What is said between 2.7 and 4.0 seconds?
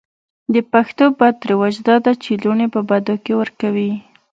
په بدو کې ور کوي.